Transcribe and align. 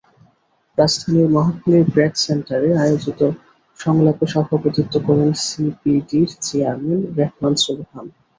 রাজধানীর 0.77 1.27
মহাখালীর 1.35 1.85
ব্র্যাক 1.93 2.13
সেন্টারে 2.17 2.69
আয়োজিত 2.83 3.19
সংলাপে 3.79 4.25
সভাপতিত্ব 4.33 4.93
করেন 5.07 5.29
সিপিডির 5.45 6.29
চেয়ারম্যান 6.45 7.01
রেহমান 7.17 7.53
সোবহান। 7.63 8.05